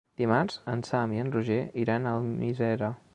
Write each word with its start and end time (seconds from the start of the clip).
Dimarts 0.19 0.55
en 0.73 0.81
Sam 0.87 1.13
i 1.17 1.21
en 1.25 1.29
Roger 1.37 1.59
iran 1.85 2.07
a 2.13 2.17
Almiserà. 2.23 2.93